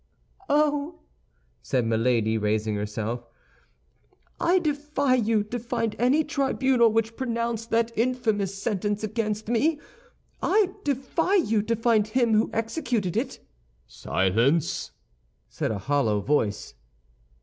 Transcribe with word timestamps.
"Oh," 0.49 1.01
said 1.61 1.85
Milady, 1.85 2.35
raising 2.35 2.73
herself, 2.73 3.23
"I 4.39 4.57
defy 4.57 5.13
you 5.13 5.43
to 5.43 5.59
find 5.59 5.95
any 5.99 6.23
tribunal 6.23 6.91
which 6.91 7.15
pronounced 7.15 7.69
that 7.69 7.91
infamous 7.95 8.59
sentence 8.59 9.03
against 9.03 9.47
me. 9.47 9.79
I 10.41 10.71
defy 10.83 11.35
you 11.35 11.61
to 11.61 11.75
find 11.75 12.07
him 12.07 12.33
who 12.33 12.49
executed 12.51 13.15
it." 13.15 13.45
"Silence!" 13.85 14.89
said 15.49 15.69
a 15.69 15.77
hollow 15.77 16.19
voice. 16.19 16.73